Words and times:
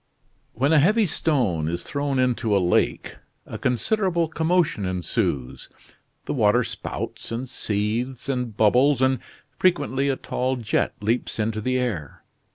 XVIII 0.53 0.59
When 0.59 0.73
a 0.73 0.79
heavy 0.79 1.05
stone 1.05 1.67
is 1.67 1.83
thrown 1.83 2.17
into 2.17 2.57
a 2.57 2.57
lake 2.57 3.17
a 3.45 3.59
considerable 3.59 4.27
commotion 4.27 4.83
ensues, 4.83 5.69
the 6.25 6.33
water 6.33 6.63
spouts 6.63 7.31
and 7.31 7.47
seethes 7.47 8.27
and 8.27 8.57
bubbles 8.57 9.03
and 9.03 9.19
frequently 9.59 10.09
a 10.09 10.15
tall 10.15 10.55
jet 10.55 10.95
leaps 11.01 11.37
into 11.37 11.61
the 11.61 11.77
air. 11.77 12.23